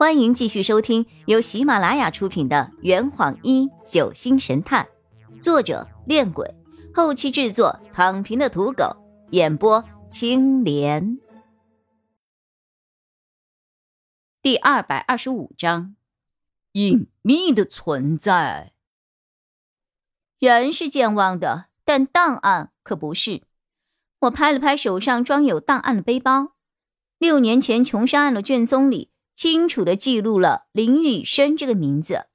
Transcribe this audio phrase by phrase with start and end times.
[0.00, 4.88] 欢迎继续收听由喜马拉雅出品的《圆谎一九星神探》，
[5.42, 6.54] 作者：恋鬼，
[6.94, 8.96] 后期制作：躺平的土狗，
[9.32, 11.18] 演播：青莲。
[14.40, 15.94] 第二百二十五章：
[16.72, 18.72] 隐秘的存在。
[20.38, 23.42] 人是健忘的，但档案可不是。
[24.20, 26.54] 我拍了拍手上装有档案的背包，
[27.18, 29.09] 六年前琼山案的卷宗里。
[29.40, 32.26] 清楚的记录了林雨生这个名字，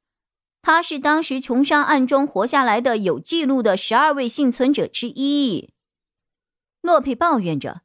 [0.64, 5.72] 他是当时穷山案中活下来的有记录的十二位幸存者之一。
[6.82, 7.84] 洛佩抱怨着：“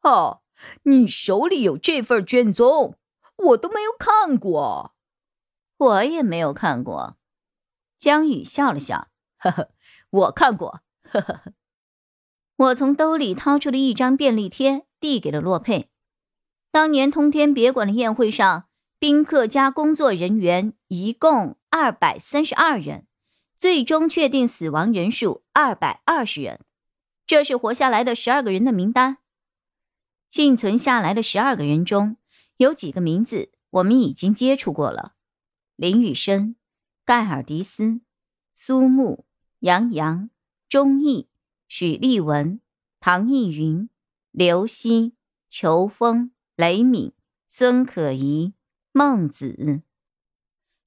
[0.00, 0.40] 哦，
[0.84, 2.96] 你手里有这份卷宗，
[3.36, 4.94] 我都没有看过。”
[5.76, 7.18] 我也没有看过。
[7.98, 9.68] 江宇笑了笑：“呵呵，
[10.08, 11.52] 我看过。”呵呵呵。
[12.56, 15.90] 我从兜里掏出了一张便利贴，递给了洛佩。
[16.72, 18.64] 当年通天别馆的宴会上，
[18.98, 23.06] 宾客加工作人员一共二百三十二人，
[23.58, 26.64] 最终确定死亡人数二百二十人。
[27.26, 29.18] 这是活下来的十二个人的名单。
[30.30, 32.16] 幸存下来的十二个人中，
[32.56, 35.12] 有几个名字我们已经接触过了：
[35.76, 36.56] 林雨生、
[37.04, 38.00] 盖尔迪斯、
[38.54, 39.26] 苏木、
[39.58, 40.30] 杨洋、
[40.70, 41.28] 钟毅、
[41.68, 42.62] 许立文、
[42.98, 43.90] 唐艺云、
[44.30, 45.12] 刘希、
[45.50, 46.32] 裘风。
[46.62, 47.12] 雷敏、
[47.48, 48.54] 孙可怡、
[48.92, 49.82] 孟子、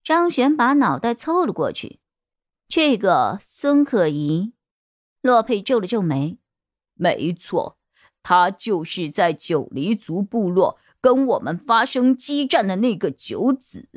[0.02, 2.00] 张璇把脑袋凑了过去。
[2.70, 4.54] 这个孙可怡，
[5.20, 6.38] 洛佩皱了皱眉。
[6.94, 7.78] 没错，
[8.24, 13.90] 他就是在九黎族部落跟我们发生激战的那个九子。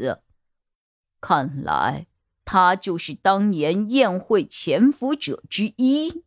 [1.20, 2.08] 看来
[2.44, 6.24] 他就是当年宴会潜伏者之一。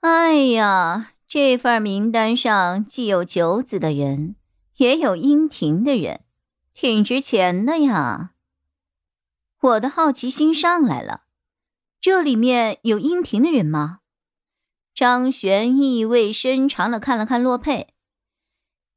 [0.00, 1.14] 哎呀！
[1.28, 4.36] 这份名单上既有九子的人，
[4.76, 6.20] 也有殷庭的人，
[6.72, 8.34] 挺值钱的呀。
[9.60, 11.22] 我的好奇心上来了，
[12.00, 14.00] 这里面有殷庭的人吗？
[14.94, 17.88] 张璇意味深长的看了看洛佩，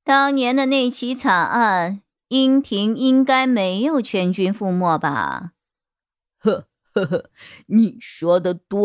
[0.04, 5.54] 当年的那起惨案，殷庭应该没有全军覆没吧？
[6.38, 7.30] 呵呵呵，
[7.66, 8.80] 你说的对。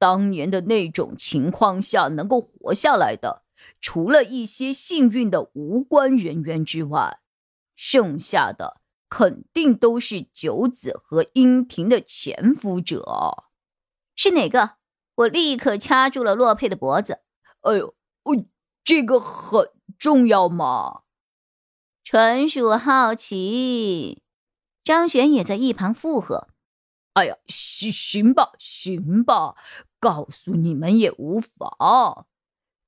[0.00, 3.44] 当年的那种情况下，能够活下来的，
[3.82, 7.20] 除了一些幸运的无关人员之外，
[7.76, 8.80] 剩下的
[9.10, 13.44] 肯定都是九子和殷庭的潜伏者。
[14.16, 14.76] 是哪个？
[15.16, 17.20] 我立刻掐住了洛佩的脖子。
[17.60, 18.44] 哎呦，哦，
[18.82, 21.02] 这个很重要吗？
[22.02, 24.22] 纯属好奇。
[24.82, 26.48] 张璇也在一旁附和。
[27.14, 29.56] 哎呀，行行吧，行吧。
[29.98, 32.26] 告诉你们也无妨，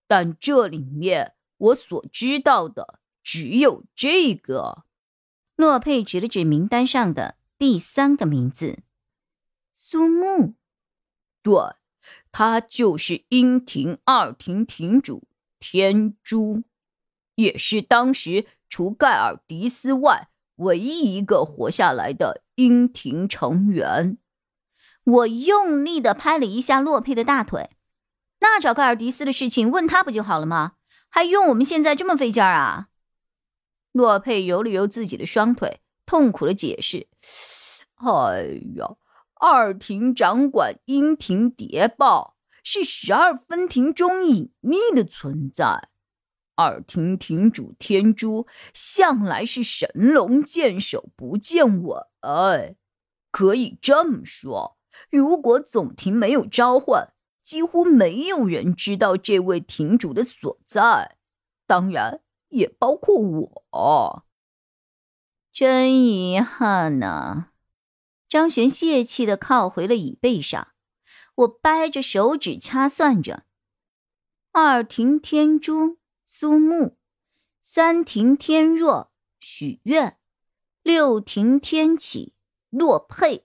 [0.06, 4.84] 但这里面我所知道的只有这个。
[5.56, 8.78] 洛佩指了指名单上的第三个名字，
[9.72, 10.54] 苏木。
[11.42, 11.54] 对，
[12.32, 15.24] 他就是英庭二庭庭主
[15.60, 16.62] 天珠，
[17.34, 24.18] 也是当时除盖尔迪斯外唯一一个活下来的英庭成员。
[25.04, 27.70] 我用力的拍了一下洛佩的大腿，
[28.40, 30.72] 那找盖尔迪斯的事情问他不就好了吗？
[31.08, 32.88] 还用我们现在这么费劲儿啊？
[33.92, 37.08] 洛佩揉了揉自己的双腿，痛苦的解释
[38.00, 38.96] ：“哎呀，
[39.34, 45.90] 二庭掌管阴庭谍报，是十二分庭中隐秘的存在。
[46.54, 52.76] 二庭庭主天珠向来是神龙见首不见尾，
[53.30, 54.78] 可以这么说。”
[55.10, 61.16] 如果总庭没有召唤，几乎没有人知道这位庭主的所在，
[61.66, 62.20] 当然
[62.50, 64.26] 也包括我。
[65.50, 67.48] 真遗憾呐！
[68.28, 70.68] 张璇泄气的靠回了椅背上。
[71.34, 73.44] 我掰着手指掐算着：
[74.52, 76.96] 二庭天珠苏木，
[77.60, 79.10] 三庭天若
[79.40, 80.18] 许愿，
[80.82, 82.34] 六庭天启
[82.70, 83.44] 洛佩。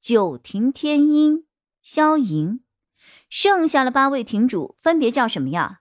[0.00, 1.46] 九庭天音
[1.80, 2.60] 萧莹，
[3.28, 5.80] 剩下的八位庭主分别叫什么呀？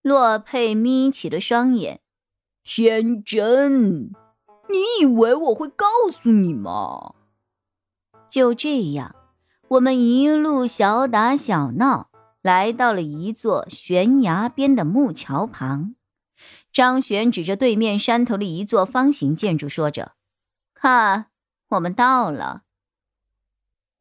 [0.00, 2.00] 洛佩眯起了双眼，
[2.62, 4.10] 天真，
[4.68, 7.14] 你以为我会告诉你吗？
[8.26, 9.14] 就这样，
[9.68, 12.10] 我们一路小打小闹，
[12.44, 15.94] 来到了一座悬崖边的木桥旁。
[16.70, 20.12] 张璇指着对面山头的一座方形建筑，说着
[20.74, 21.28] ：“看，
[21.68, 22.64] 我们到了。”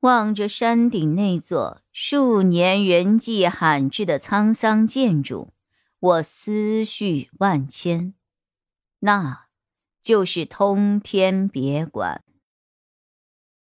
[0.02, 5.54] 望着山顶那座数年人迹罕至的沧桑建筑，
[6.00, 8.14] 我思绪万千。
[9.00, 9.46] 那，
[10.02, 12.22] 就是通天别馆。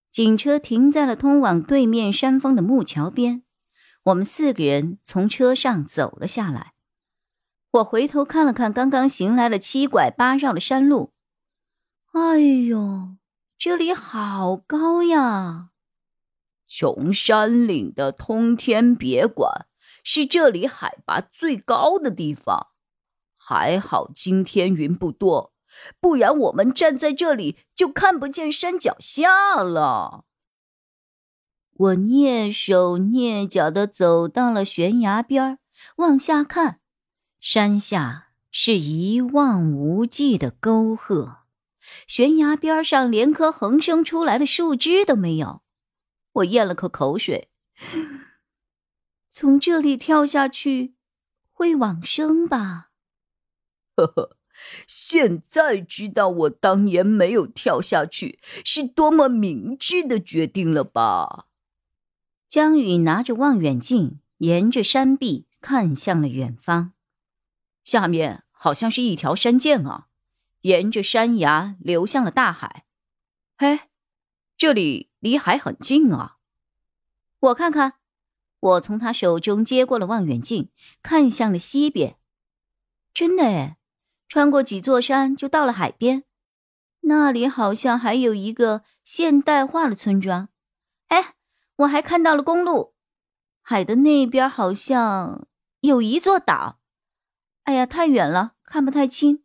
[0.09, 3.43] 警车停在了通往对面山峰的木桥边，
[4.09, 6.73] 我们四个人从车上走了下来。
[7.73, 11.13] 我回头看了看刚刚行来了七拐八绕的山路，
[12.13, 13.17] 哎呦，
[13.59, 15.69] 这里好高呀！
[16.67, 19.67] 穷山岭的通天别馆
[20.03, 22.69] 是这里海拔最高的地方，
[23.37, 25.53] 还好今天云不多。
[26.01, 30.25] 不然我们站在这里就看不见山脚下了。
[31.79, 35.61] 我蹑手蹑脚的走到了悬崖边
[35.99, 36.81] 往下看，
[37.41, 41.45] 山下是一望无际的沟壑，
[42.09, 45.63] 悬崖边上连棵横生出来的树枝都没有。
[46.33, 47.49] 我咽了口口水，
[49.29, 50.95] 从这里跳下去
[51.53, 52.89] 会往生吧？
[53.95, 54.37] 呵呵。
[54.89, 61.47] 现在知道我当年没有跳下去是多么明智的决定了吧？
[62.49, 66.93] 江宇拿着望远镜，沿着山壁看向了远方，
[67.85, 70.07] 下面好像是一条山涧啊，
[70.63, 72.87] 沿着山崖流向了大海。
[73.59, 73.81] 嘿，
[74.57, 76.39] 这里离海很近啊！
[77.39, 77.95] 我看看，
[78.61, 80.71] 我从他手中接过了望远镜，
[81.03, 82.17] 看向了西边，
[83.13, 83.77] 真的诶
[84.27, 86.25] 穿过几座山就到了海边，
[87.01, 90.49] 那里好像还有一个现代化的村庄。
[91.09, 91.35] 哎，
[91.79, 92.95] 我还看到了公路，
[93.63, 95.47] 海的那边好像
[95.81, 96.81] 有一座岛。
[97.65, 99.45] 哎呀，太远了，看不太清。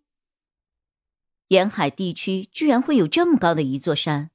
[1.50, 4.32] 沿海地区居然会有这么高的一座山，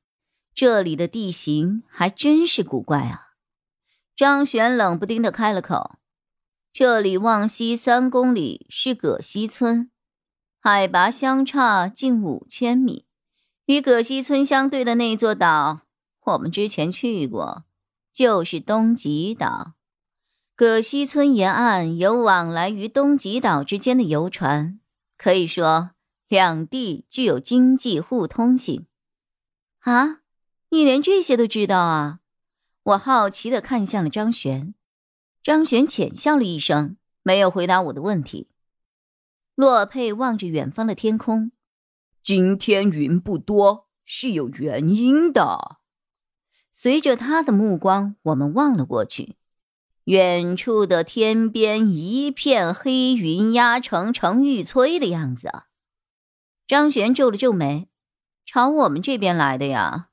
[0.55, 3.33] 这里的地形还真是古怪啊！
[4.15, 5.97] 张璇冷不丁的开了口
[6.73, 9.91] ：“这里往西三公里是葛溪村。”
[10.61, 13.07] 海拔相差近五千米，
[13.67, 15.81] 与葛溪村相对的那座岛，
[16.27, 17.65] 我们之前去过，
[18.19, 19.75] 就是东极岛。
[20.57, 24.81] 葛溪村沿岸有往来于东极岛之间的游船，
[25.17, 25.91] 可以说
[26.27, 28.89] 两地具有经济互通性。
[29.83, 30.23] 啊，
[30.71, 32.19] 你连这些都知道啊？
[32.83, 34.75] 我好奇的看向了张璇，
[35.41, 38.49] 张璇浅笑了一声，没有回答我的问题。
[39.55, 41.53] 洛佩望着远方的天空，
[42.21, 45.78] 今天云不多是有原因的。
[46.81, 49.35] 随着他的目光，我们望了过去，
[50.05, 55.65] 远处的天边一片黑云压城城欲摧的样子。
[56.69, 57.89] 张璇皱了皱眉，
[58.47, 60.11] 朝我们这边来的呀？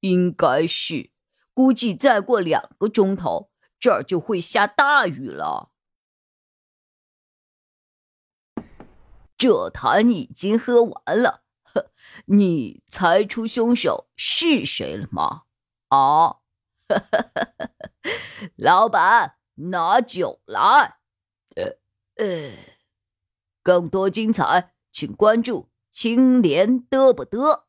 [0.00, 1.12] 应该是，
[1.54, 5.70] 估计再过两个钟头，这儿就会下大雨了。
[9.38, 11.92] 这坛已经喝完了，呵，
[12.24, 15.42] 你猜出凶手是谁了吗？
[15.92, 16.38] 啊，
[18.56, 20.96] 老板，拿酒来。
[21.54, 21.76] 呃
[22.16, 22.52] 呃，
[23.62, 27.64] 更多精彩，请关注青莲嘚不嘚。